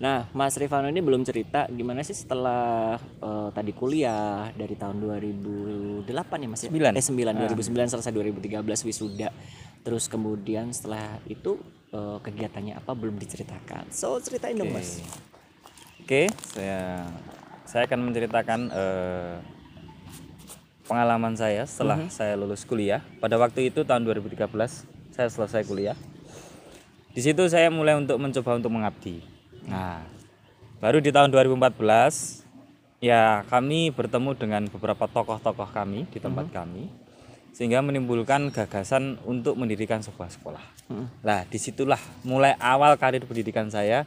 Nah, 0.00 0.24
Mas 0.32 0.56
Rifano 0.56 0.88
ini 0.88 1.04
belum 1.04 1.20
cerita 1.28 1.68
gimana 1.68 2.00
sih 2.00 2.16
setelah 2.16 2.96
eh, 2.96 3.48
tadi 3.52 3.76
kuliah 3.76 4.48
dari 4.56 4.72
tahun 4.72 4.96
2008 4.96 6.08
ya 6.40 6.48
Mas 6.48 6.64
ya? 6.64 6.72
Sembilan. 6.72 6.92
Eh 6.96 7.04
9 7.04 7.52
2009 7.52 7.92
selesai 7.92 8.08
2013 8.08 8.64
wisuda. 8.88 9.28
Terus 9.84 10.08
kemudian 10.08 10.72
setelah 10.72 11.20
itu 11.28 11.60
eh, 11.92 12.16
kegiatannya 12.16 12.80
apa 12.80 12.96
belum 12.96 13.20
diceritakan. 13.20 13.92
So, 13.92 14.16
ceritain 14.24 14.56
dong, 14.56 14.72
Mas. 14.72 15.04
Oke, 16.00 16.32
saya 16.48 17.04
saya 17.68 17.84
akan 17.84 18.00
menceritakan 18.08 18.60
eh, 18.72 19.36
pengalaman 20.88 21.36
saya 21.36 21.68
setelah 21.68 22.08
saya 22.08 22.40
lulus 22.40 22.64
kuliah. 22.64 23.04
Pada 23.20 23.36
waktu 23.36 23.68
itu 23.68 23.84
tahun 23.84 24.08
2013 24.08 24.48
saya 25.12 25.28
selesai 25.28 25.68
kuliah. 25.68 25.94
Di 27.12 27.20
situ 27.20 27.44
saya 27.52 27.68
mulai 27.68 28.00
untuk 28.00 28.16
mencoba 28.16 28.56
untuk 28.56 28.72
mengabdi. 28.72 29.39
Nah, 29.68 30.04
baru 30.78 31.02
di 31.02 31.10
tahun 31.10 31.28
2014 31.28 32.44
ya 33.00 33.44
kami 33.48 33.92
bertemu 33.92 34.30
dengan 34.36 34.62
beberapa 34.68 35.08
tokoh-tokoh 35.08 35.68
kami 35.72 36.04
di 36.08 36.20
tempat 36.20 36.52
kami 36.52 36.88
sehingga 37.50 37.82
menimbulkan 37.82 38.48
gagasan 38.54 39.18
untuk 39.26 39.58
mendirikan 39.58 40.00
sebuah 40.00 40.30
sekolah. 40.30 40.64
Nah, 41.20 41.44
di 41.44 41.58
situlah 41.58 42.00
mulai 42.22 42.54
awal 42.56 42.96
karir 42.96 43.24
pendidikan 43.26 43.68
saya 43.68 44.06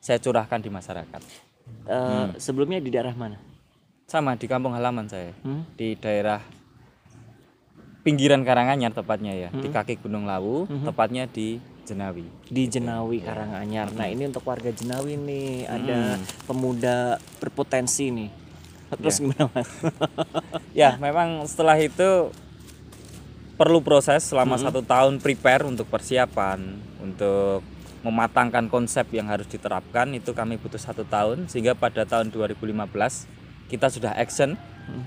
saya 0.00 0.18
curahkan 0.18 0.62
di 0.62 0.70
masyarakat. 0.70 1.22
Eh, 1.86 2.26
sebelumnya 2.38 2.78
di 2.78 2.90
daerah 2.94 3.14
mana? 3.14 3.38
Sama 4.06 4.38
di 4.38 4.46
kampung 4.46 4.70
halaman 4.70 5.10
saya, 5.10 5.34
Hmm? 5.42 5.66
di 5.74 5.98
daerah 5.98 6.38
pinggiran 8.06 8.46
Karanganyar 8.46 8.94
tepatnya 8.94 9.34
ya, 9.34 9.50
di 9.50 9.66
kaki 9.66 9.98
Gunung 9.98 10.30
Lawu, 10.30 10.70
tepatnya 10.86 11.26
di 11.26 11.58
Jenawi. 11.86 12.26
Di 12.50 12.66
Jenawi 12.66 13.22
Karanganyar. 13.22 13.94
Nah, 13.94 14.10
ini 14.10 14.26
untuk 14.26 14.42
warga 14.42 14.74
Jenawi 14.74 15.14
nih 15.14 15.70
ada 15.70 16.18
pemuda 16.50 17.22
berpotensi 17.38 18.10
nih. 18.10 18.30
Terus 18.98 19.22
gimana, 19.22 19.46
Mas? 19.54 19.70
Ya, 20.76 20.98
memang 21.00 21.46
setelah 21.48 21.78
itu 21.80 22.30
perlu 23.56 23.80
proses 23.80 24.26
selama 24.28 24.60
satu 24.60 24.84
tahun 24.84 25.22
prepare 25.24 25.64
untuk 25.64 25.88
persiapan, 25.88 26.76
untuk 27.00 27.64
mematangkan 28.04 28.70
konsep 28.70 29.08
yang 29.10 29.26
harus 29.26 29.50
diterapkan 29.50 30.06
itu 30.14 30.30
kami 30.30 30.60
butuh 30.60 30.78
satu 30.78 31.02
tahun 31.02 31.50
sehingga 31.50 31.74
pada 31.74 32.06
tahun 32.06 32.30
2015 32.30 32.86
kita 33.66 33.90
sudah 33.90 34.14
action 34.14 34.54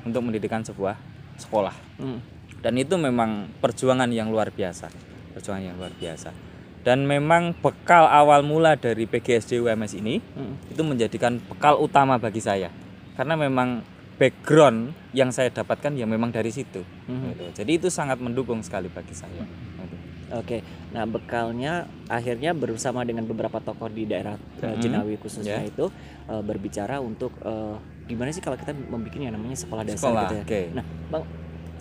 untuk 0.04 0.20
mendirikan 0.20 0.66
sebuah 0.68 1.00
sekolah. 1.40 1.72
Hmm. 1.96 2.20
dan 2.60 2.76
itu 2.76 3.00
memang 3.00 3.48
perjuangan 3.64 4.12
yang 4.12 4.28
luar 4.28 4.52
biasa 4.52 4.92
perjuangan 5.32 5.64
yang 5.64 5.78
luar 5.80 5.96
biasa 5.96 6.49
dan 6.90 7.06
memang 7.06 7.54
bekal 7.62 8.10
awal 8.10 8.42
mula 8.42 8.74
dari 8.74 9.06
PGSD 9.06 9.62
UMS 9.62 9.94
ini 9.94 10.18
itu 10.66 10.82
menjadikan 10.82 11.38
bekal 11.38 11.78
utama 11.78 12.18
bagi 12.18 12.42
saya 12.42 12.74
karena 13.14 13.38
memang 13.38 13.86
background 14.18 14.98
yang 15.14 15.30
saya 15.30 15.54
dapatkan 15.54 15.94
ya 15.94 16.10
memang 16.10 16.34
dari 16.34 16.50
situ 16.50 16.82
gitu. 16.82 17.46
jadi 17.54 17.72
itu 17.78 17.94
sangat 17.94 18.18
mendukung 18.18 18.66
sekali 18.66 18.90
bagi 18.90 19.14
saya 19.14 19.46
gitu. 19.46 19.96
Oke, 20.30 20.62
nah 20.94 21.10
bekalnya 21.10 21.90
akhirnya 22.06 22.54
bersama 22.54 23.02
dengan 23.02 23.26
beberapa 23.26 23.58
tokoh 23.58 23.90
di 23.90 24.06
daerah 24.06 24.38
eh, 24.62 24.78
Jenawi 24.78 25.18
khususnya 25.18 25.58
Ya. 25.58 25.66
itu 25.66 25.90
eh, 26.30 26.42
berbicara 26.46 27.02
untuk 27.02 27.34
eh, 27.42 27.76
gimana 28.06 28.30
sih 28.30 28.38
kalau 28.38 28.54
kita 28.54 28.78
membuat 28.78 29.18
yang 29.18 29.34
namanya 29.34 29.58
sekolah 29.58 29.82
dasar 29.90 29.98
Sekolah, 29.98 30.30
gitu 30.30 30.36
ya. 30.38 30.44
oke. 30.46 30.62
Nah, 30.78 30.86
bang, 31.10 31.24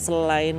selain 0.00 0.56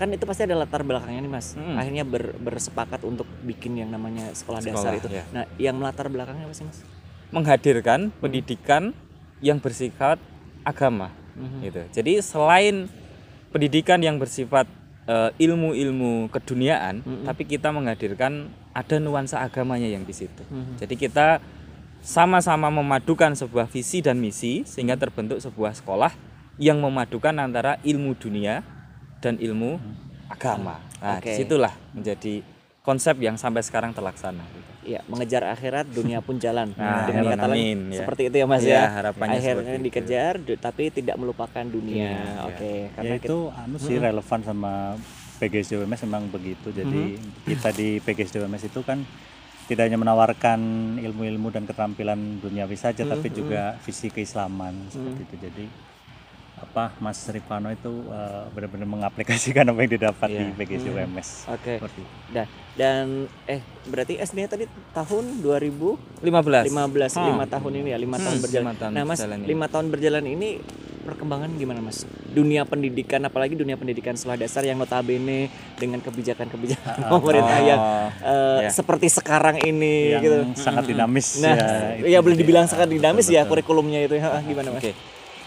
kan 0.00 0.08
itu 0.08 0.24
pasti 0.24 0.48
ada 0.48 0.56
latar 0.56 0.80
belakangnya 0.80 1.20
nih 1.20 1.28
mas. 1.28 1.52
Mm. 1.52 1.76
Akhirnya 1.76 2.04
ber- 2.08 2.34
bersepakat 2.40 3.04
untuk 3.04 3.28
bikin 3.44 3.76
yang 3.76 3.92
namanya 3.92 4.32
sekolah, 4.32 4.64
dasar 4.64 4.96
Sekolah, 4.96 4.96
itu. 4.96 5.08
ya. 5.12 5.24
Nah, 5.30 5.44
yang 5.60 5.76
melatar 5.76 6.08
belakangnya 6.08 6.48
apa 6.48 6.56
sih 6.56 6.64
mas? 6.64 6.80
menghadirkan 7.30 8.10
pendidikan 8.18 8.90
yang 9.38 9.62
bersifat 9.62 10.18
agama 10.66 11.14
Mhm. 11.38 11.58
gitu. 11.62 11.80
Jadi 11.94 12.12
selain 12.20 12.90
pendidikan 13.50 14.00
yang 14.00 14.18
bersifat 14.18 14.66
eh, 15.06 15.30
ilmu-ilmu 15.42 16.30
keduniaan, 16.30 17.02
tapi 17.24 17.42
kita 17.42 17.70
menghadirkan 17.70 18.46
ada 18.70 18.96
nuansa 18.98 19.42
agamanya 19.42 19.86
yang 19.86 20.02
di 20.02 20.14
situ. 20.14 20.42
Jadi 20.78 20.94
kita 20.94 21.42
sama-sama 21.98 22.70
memadukan 22.70 23.34
sebuah 23.34 23.66
visi 23.66 24.00
dan 24.00 24.16
misi 24.16 24.62
sehingga 24.62 24.94
terbentuk 24.94 25.38
sebuah 25.38 25.74
sekolah 25.74 26.14
yang 26.56 26.78
memadukan 26.78 27.32
antara 27.36 27.76
ilmu 27.82 28.14
dunia 28.14 28.62
dan 29.20 29.36
ilmu 29.36 29.76
agama. 30.26 30.80
Nah, 30.98 31.16
Oke. 31.16 31.28
di 31.28 31.36
situlah 31.36 31.72
menjadi 31.92 32.40
konsep 32.80 33.16
yang 33.18 33.36
sampai 33.36 33.60
sekarang 33.60 33.92
terlaksana. 33.92 34.40
gitu. 34.46 34.68
Iya, 34.80 35.04
mengejar 35.06 35.44
akhirat 35.46 35.86
dunia 35.86 36.18
pun 36.18 36.40
jalan. 36.40 36.72
Nah, 36.72 37.04
Dengan 37.04 37.22
amin, 37.22 37.32
kata 37.36 37.46
lain 37.46 37.54
amin, 37.54 37.78
ya. 37.90 37.98
seperti 38.00 38.22
itu 38.26 38.36
ya 38.36 38.46
Mas 38.48 38.64
Iya, 38.64 38.72
ya. 38.72 38.84
harapannya 38.90 39.38
Akhirnya 39.38 39.74
itu. 39.74 39.84
dikejar 39.84 40.32
du- 40.40 40.56
tapi 40.56 40.82
tidak 40.88 41.16
melupakan 41.16 41.62
dunia. 41.62 42.08
Ya. 42.10 42.48
Oke, 42.48 42.72
ya 42.80 42.88
karena 42.96 43.14
kita- 43.14 43.28
itu 43.28 43.38
anu 43.54 43.76
sih 43.76 43.96
relevan 43.96 44.40
sama 44.40 44.72
PGSD 45.36 45.72
UMS 45.78 46.04
memang 46.04 46.28
begitu 46.28 46.68
jadi 46.70 47.16
kita 47.46 47.72
di 47.72 47.96
PGSD 47.98 48.40
UMS 48.40 48.64
itu 48.66 48.80
kan 48.80 49.00
tidak 49.64 49.86
hanya 49.86 49.96
menawarkan 49.96 50.60
ilmu-ilmu 50.98 51.48
dan 51.48 51.64
keterampilan 51.64 52.40
duniawi 52.40 52.76
saja 52.76 53.04
tapi 53.06 53.30
juga 53.30 53.80
visi 53.80 54.08
keislaman 54.08 54.88
seperti 54.88 55.20
itu 55.22 55.36
jadi 55.40 55.64
apa 56.62 56.92
Mas 56.96 57.24
Rifano 57.24 57.68
itu 57.68 57.88
eh, 58.06 58.44
benar-benar 58.50 58.84
mengaplikasikan 58.86 59.64
apa 59.64 59.78
yang 59.78 59.92
didapat 59.92 60.28
di 60.28 60.44
PGSD 60.54 60.88
UMS 60.90 61.28
Oke. 61.48 61.72
seperti 61.76 61.98
itu. 61.98 62.12
Dan 62.30 62.46
dan 62.70 63.06
eh 63.44 63.60
berarti 63.84 64.14
SD-nya 64.16 64.46
tadi 64.46 64.64
tahun 64.92 65.40
2015 65.40 66.20
15. 66.22 66.70
lima 67.26 67.44
tahun 67.44 67.72
ini 67.76 67.88
ya 67.88 67.98
lima 67.98 68.16
tahun 68.16 68.36
berjalan. 68.38 68.64
lima 68.64 68.74
tahun 68.76 68.90
nah 68.92 69.02
mas 69.02 69.18
berjalan 69.18 69.36
ini. 69.36 69.46
lima 69.48 69.66
tahun 69.66 69.86
berjalan 69.88 70.24
ini 70.26 70.48
perkembangan 71.00 71.50
gimana 71.56 71.80
mas? 71.80 72.04
Dunia 72.30 72.62
pendidikan 72.62 73.24
apalagi 73.24 73.56
dunia 73.56 73.74
pendidikan 73.74 74.14
sekolah 74.14 74.36
dasar 74.36 74.62
yang 74.62 74.76
notabene 74.76 75.48
dengan 75.74 75.98
kebijakan-kebijakan 75.98 77.08
pemerintah 77.08 77.56
Oh, 77.56 77.66
yang 77.66 77.80
eh, 78.20 78.60
ya. 78.62 78.70
seperti 78.70 79.08
sekarang 79.08 79.58
ini 79.58 80.12
yang 80.12 80.22
gitu. 80.22 80.36
sangat 80.54 80.84
dinamis 80.86 81.40
Nah, 81.40 81.56
ya, 81.98 82.04
ya, 82.04 82.18
itu 82.18 82.22
boleh 82.22 82.36
dibilang 82.36 82.64
ah, 82.64 82.70
sangat 82.70 82.86
betul, 82.86 82.96
dinamis 83.00 83.26
ya 83.26 83.42
betul. 83.42 83.50
kurikulumnya 83.56 83.98
itu. 84.04 84.14
Ah, 84.20 84.38
gimana 84.40 84.70
mas? 84.70 84.84
Oke. 84.84 84.92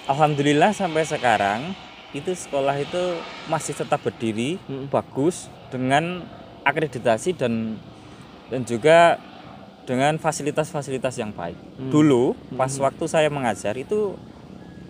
Alhamdulillah 0.04 0.76
sampai 0.76 1.08
sekarang 1.08 1.72
itu 2.14 2.30
sekolah 2.36 2.76
itu 2.78 3.18
masih 3.48 3.74
tetap 3.74 4.04
berdiri 4.04 4.60
bagus 4.92 5.50
dengan 5.72 6.22
akreditasi 6.62 7.34
dan 7.34 7.80
dan 8.52 8.62
juga 8.68 9.18
dengan 9.84 10.16
fasilitas-fasilitas 10.20 11.16
yang 11.20 11.32
baik. 11.32 11.56
Dulu 11.90 12.36
pas 12.56 12.72
waktu 12.80 13.04
saya 13.08 13.28
mengajar 13.32 13.76
itu 13.76 14.16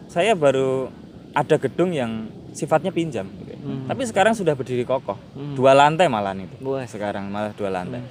saya 0.09 0.37
baru 0.37 0.89
ada 1.33 1.57
gedung 1.57 1.89
yang 1.93 2.29
sifatnya 2.53 2.93
pinjam. 2.93 3.25
gitu. 3.25 3.53
Tapi 3.89 4.01
sekarang 4.05 4.33
sudah 4.37 4.53
berdiri 4.53 4.85
kokoh, 4.85 5.17
dua 5.57 5.73
lantai 5.73 6.05
malah 6.09 6.33
itu. 6.37 6.53
Sekarang 6.85 7.29
malah 7.29 7.53
dua 7.57 7.69
lantai. 7.73 8.01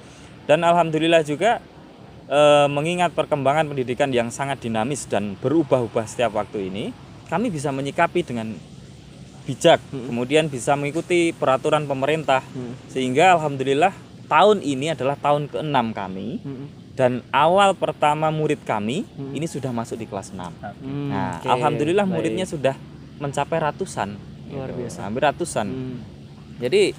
Dan 0.43 0.59
alhamdulillah 0.59 1.23
juga 1.23 1.63
eh, 2.25 2.67
mengingat 2.67 3.11
perkembangan 3.11 3.67
pendidikan 3.67 4.09
yang 4.09 4.29
sangat 4.29 4.59
dinamis 4.59 5.05
dan 5.05 5.35
berubah-ubah 5.37 6.05
setiap 6.05 6.35
waktu 6.35 6.69
ini, 6.69 6.85
kami 7.27 7.49
bisa 7.49 7.69
menyikapi 7.69 8.21
dengan 8.21 8.53
bijak, 9.43 9.83
kemudian 9.91 10.47
bisa 10.47 10.71
mengikuti 10.73 11.35
peraturan 11.35 11.83
pemerintah, 11.83 12.39
sehingga 12.87 13.35
alhamdulillah 13.35 13.91
tahun 14.25 14.63
ini 14.63 14.95
adalah 14.95 15.19
tahun 15.19 15.51
ke-6 15.51 15.77
kami 15.91 16.27
dan 16.93 17.19
awal 17.27 17.75
pertama 17.75 18.29
murid 18.29 18.63
kami 18.63 19.03
ini 19.33 19.43
sudah 19.43 19.75
masuk 19.75 19.99
di 19.99 20.07
kelas 20.07 20.31
6. 20.31 20.39
Hmm, 20.79 21.09
Nah, 21.11 21.43
oke, 21.43 21.49
alhamdulillah 21.49 22.07
baik. 22.07 22.15
muridnya 22.15 22.45
sudah 22.47 22.77
mencapai 23.19 23.59
ratusan. 23.59 24.15
Luar 24.47 24.69
gitu, 24.71 24.79
biasa. 24.85 24.99
Hampir 25.03 25.23
ratusan. 25.25 25.67
Hmm. 25.67 25.97
Jadi 26.61 26.93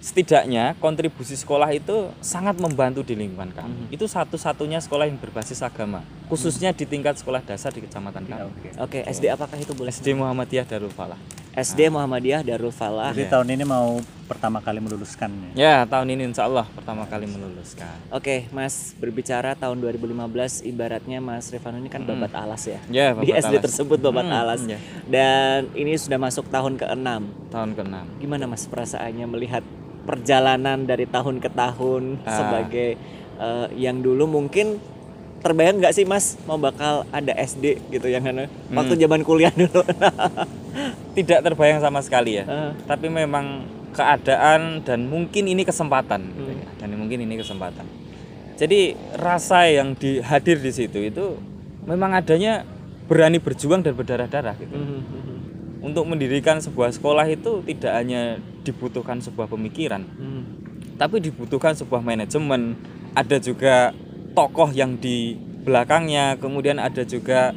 setidaknya 0.00 0.78
kontribusi 0.78 1.34
sekolah 1.34 1.68
itu 1.70 2.10
sangat 2.18 2.56
membantu 2.56 3.02
di 3.02 3.14
lingkungan 3.14 3.50
kami. 3.50 3.90
Itu 3.90 4.06
satu-satunya 4.06 4.78
sekolah 4.78 5.04
yang 5.04 5.16
berbasis 5.16 5.58
agama, 5.60 6.00
khususnya 6.26 6.70
di 6.70 6.84
tingkat 6.84 7.16
sekolah 7.16 7.40
dasar 7.40 7.70
di 7.70 7.80
kecamatan 7.80 8.24
kami. 8.24 8.48
Oke. 8.48 8.68
Oke, 8.78 8.98
SD 9.04 9.28
apakah 9.28 9.56
itu 9.56 9.72
boleh? 9.72 9.90
SD 9.90 10.14
Muhammadiyah 10.14 10.64
Darul 10.64 10.90
Falah. 10.90 11.18
SD 11.52 11.90
Muhammadiyah 11.90 12.42
Darul 12.42 12.70
Falah. 12.70 13.10
Jadi 13.10 13.26
tahun 13.26 13.50
ini 13.50 13.64
mau 13.64 13.98
pertama 14.24 14.60
kali 14.60 14.78
meluluskan 14.78 15.32
ya. 15.50 15.50
Ya, 15.56 15.76
tahun 15.82 16.12
ini 16.12 16.28
insya 16.28 16.44
Allah 16.44 16.68
pertama 16.68 17.02
kali 17.02 17.26
meluluskan. 17.26 17.90
Oke, 18.08 18.46
Mas 18.50 18.94
berbicara 18.94 19.56
tahun 19.56 19.80
2015 19.80 20.14
ibaratnya 20.62 21.18
Mas 21.18 21.48
Revano 21.48 21.76
ini 21.76 21.88
kan 21.88 22.04
babat 22.04 22.30
alas 22.32 22.62
ya. 22.62 22.78
Ya, 22.86 23.10
Di 23.10 23.24
babat 23.26 23.40
SD 23.40 23.54
alas. 23.56 23.64
tersebut 23.64 23.98
babat 23.98 24.28
Hmm, 24.28 24.38
alas. 24.38 24.60
ya. 24.62 24.78
Dan 25.08 25.72
ini 25.74 25.96
sudah 25.96 26.20
masuk 26.20 26.46
tahun 26.46 26.76
ke-6. 26.76 27.08
Tahun 27.48 27.70
ke-6. 27.74 27.96
Gimana 28.20 28.44
Mas 28.46 28.62
perasaannya 28.64 29.26
melihat 29.26 29.64
perjalanan 30.08 30.82
dari 30.82 31.04
tahun 31.04 31.36
ke 31.36 31.52
tahun 31.52 32.24
Ah. 32.24 32.32
sebagai 32.32 32.88
eh, 33.38 33.66
yang 33.76 34.00
dulu 34.00 34.24
mungkin 34.24 34.80
terbayang 35.38 35.78
nggak 35.78 35.94
sih 35.94 36.02
Mas 36.02 36.34
mau 36.42 36.58
bakal 36.58 37.06
ada 37.10 37.30
SD 37.30 37.78
gitu 37.92 38.08
yang 38.08 38.24
mana 38.24 38.48
waktu 38.72 38.96
Hmm. 38.96 39.02
zaman 39.04 39.20
kuliah 39.22 39.52
dulu. 39.52 39.84
Tidak 41.14 41.40
terbayang 41.40 41.78
sama 41.78 42.00
sekali 42.00 42.34
ya. 42.34 42.44
Ah. 42.44 42.72
Tapi 42.86 43.06
memang 43.06 43.62
keadaan 43.90 44.80
dan 44.80 45.06
mungkin 45.06 45.44
ini 45.44 45.62
kesempatan 45.62 46.24
gitu 46.32 46.50
Hmm. 46.50 46.58
ya. 46.58 46.68
Dan 46.78 46.96
mungkin 46.96 47.18
ini 47.20 47.34
kesempatan. 47.36 47.86
Jadi 48.56 48.94
rasa 49.14 49.66
yang 49.66 49.94
di, 49.94 50.18
hadir 50.18 50.58
di 50.58 50.72
situ 50.72 50.98
itu 50.98 51.38
memang 51.84 52.10
adanya 52.12 52.66
berani 53.06 53.38
berjuang 53.38 53.80
dan 53.80 53.94
berdarah-darah 53.94 54.58
gitu. 54.58 54.74
Mhm, 54.74 54.98
mhm, 54.98 55.37
Untuk 55.88 56.04
mendirikan 56.04 56.60
sebuah 56.60 56.92
sekolah 56.92 57.24
itu 57.32 57.64
tidak 57.64 57.92
hanya 57.96 58.36
dibutuhkan 58.60 59.24
sebuah 59.24 59.48
pemikiran, 59.48 60.04
mhm. 60.04 60.42
tapi 61.00 61.24
dibutuhkan 61.24 61.72
sebuah 61.72 62.04
manajemen. 62.04 62.76
Ada 63.16 63.40
juga 63.40 63.96
tokoh 64.36 64.68
yang 64.76 65.00
di 65.00 65.32
belakangnya, 65.64 66.36
kemudian 66.36 66.76
ada 66.76 67.08
juga 67.08 67.56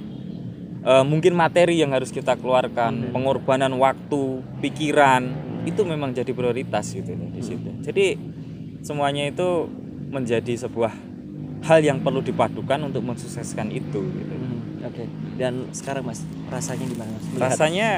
eh, 0.88 1.04
mungkin 1.04 1.36
materi 1.36 1.84
yang 1.84 1.92
harus 1.92 2.16
kita 2.16 2.40
keluarkan, 2.40 3.12
pengorbanan 3.12 3.76
waktu, 3.76 4.40
pikiran, 4.64 5.52
itu 5.68 5.82
memang 5.84 6.16
jadi 6.16 6.32
prioritas 6.32 6.96
gitu 6.96 7.12
di 7.12 7.42
situ. 7.44 7.70
Jadi 7.84 8.16
semuanya 8.82 9.30
itu 9.30 9.70
menjadi 10.10 10.68
sebuah 10.68 10.92
hal 11.62 11.80
yang 11.86 12.02
perlu 12.02 12.26
dipadukan 12.26 12.82
untuk 12.90 13.06
mensukseskan 13.06 13.70
itu 13.70 14.02
gitu. 14.02 14.36
Mhm, 14.36 14.51
Oke. 14.86 15.06
Dan 15.38 15.70
sekarang 15.74 16.04
Mas, 16.06 16.22
rasanya 16.50 16.86
gimana 16.90 17.10
Mas? 17.14 17.26
Melihat 17.30 17.44
Rasanya 17.54 17.90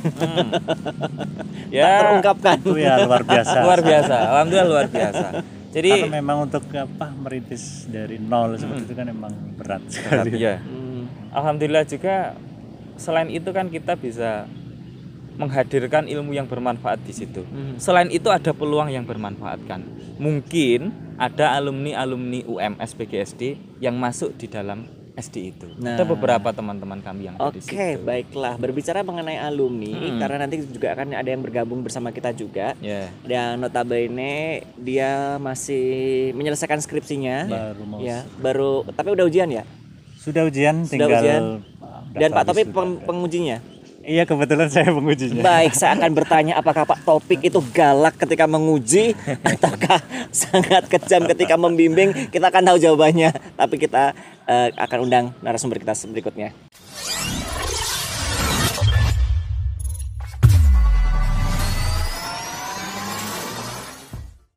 hmm, 0.00 0.48
tak 0.56 1.68
ya 1.68 1.90
terungkapkan. 2.00 2.56
itu 2.56 2.72
ya 2.80 2.94
luar 3.04 3.22
biasa 3.22 3.56
luar 3.66 3.80
biasa. 3.84 4.16
Alhamdulillah 4.32 4.68
luar 4.68 4.86
biasa. 4.88 5.26
Jadi 5.70 5.90
karena 6.02 6.18
memang 6.18 6.50
untuk 6.50 6.64
apa 6.74 7.06
merintis 7.14 7.86
dari 7.86 8.18
nol 8.18 8.58
seperti 8.58 8.90
itu 8.90 8.94
kan 8.96 9.06
memang 9.06 9.32
berat 9.54 9.82
sekali 9.86 10.34
ya. 10.40 10.58
Mhm. 10.58 11.30
Alhamdulillah 11.30 11.84
juga 11.86 12.34
selain 12.98 13.30
itu 13.30 13.50
kan 13.54 13.70
kita 13.70 13.94
bisa 13.94 14.50
menghadirkan 15.38 16.04
ilmu 16.10 16.34
yang 16.36 16.44
bermanfaat 16.50 17.00
di 17.06 17.14
situ. 17.14 17.46
Mhm. 17.46 17.78
Selain 17.78 18.10
itu 18.10 18.28
ada 18.28 18.50
peluang 18.50 18.90
yang 18.90 19.06
bermanfaat 19.06 19.62
kan. 19.64 19.80
Mungkin 20.20 20.92
ada 21.16 21.56
alumni-alumni 21.56 22.44
UMS 22.44 22.92
PGSD 22.96 23.56
yang 23.80 23.96
masuk 23.96 24.36
di 24.36 24.50
dalam 24.50 24.84
SD 25.12 25.36
itu. 25.48 25.66
Ada 25.76 25.96
Nah. 25.96 26.06
beberapa 26.06 26.48
teman-teman 26.50 26.98
kami 26.98 27.26
yang 27.26 27.34
ada 27.34 27.50
di 27.50 27.60
Oke, 27.60 27.96
baiklah. 27.96 28.54
Berbicara 28.56 29.00
mengenai 29.00 29.36
alumni, 29.36 29.90
Hmm. 29.90 30.18
karena 30.18 30.36
nanti 30.40 30.62
juga 30.62 30.92
akan 30.92 31.12
ada 31.12 31.26
yang 31.26 31.40
bergabung 31.40 31.80
bersama 31.80 32.08
kita 32.08 32.30
juga. 32.30 32.78
Ya. 32.78 33.10
Dan 33.22 33.58
notabene 33.58 34.62
dia 34.74 35.36
masih 35.36 35.84
menyelesaikan 36.32 36.78
skripsinya. 36.78 37.46
baru 37.46 37.82
mau 37.84 37.98
Ya, 38.00 38.22
baru 38.36 38.86
tapi 38.90 39.10
udah 39.10 39.24
ujian 39.24 39.48
ya. 39.48 39.64
sudah 40.16 40.44
ujian 40.44 40.82
Sudah 40.82 40.90
tinggal 40.90 41.10
ujian. 41.18 41.42
uh, 41.80 42.00
Dan 42.10 42.30
Pak 42.30 42.44
peng- 42.52 43.00
pengujinya. 43.00 43.58
Iya 44.10 44.26
kebetulan 44.26 44.66
saya 44.66 44.90
pengujinya 44.90 45.42
Baik, 45.46 45.72
saya 45.78 45.94
akan 45.94 46.10
bertanya 46.10 46.58
apakah 46.58 46.82
Pak 46.82 47.06
Topik 47.06 47.46
itu 47.46 47.62
galak 47.70 48.18
ketika 48.18 48.50
menguji 48.50 49.14
ataukah 49.46 50.02
sangat 50.34 50.90
kejam 50.90 51.30
ketika 51.30 51.54
membimbing? 51.54 52.10
Kita 52.34 52.50
akan 52.50 52.74
tahu 52.74 52.76
jawabannya. 52.82 53.30
Tapi 53.54 53.78
kita 53.78 54.10
eh, 54.50 54.68
akan 54.74 54.98
undang 55.06 55.24
narasumber 55.38 55.78
kita 55.78 55.94
berikutnya. 56.10 56.50